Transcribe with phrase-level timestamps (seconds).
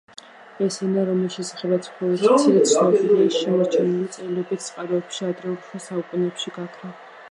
[0.67, 6.97] ეს ენა, რომლის შესახებაც მხოლოდ მცირე ცნობებია შემორჩენილი წერილობით წყაროებში, ადრეულ შუა საუკუნეებში გაქრა.